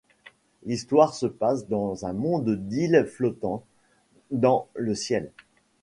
L'histoire 0.65 1.13
se 1.13 1.27
passe 1.27 1.67
dans 1.67 2.07
un 2.07 2.13
monde 2.13 2.55
d'îles 2.67 3.05
flottant 3.05 3.63
dans 4.31 4.67
le 4.73 4.95
Ciel. 4.95 5.29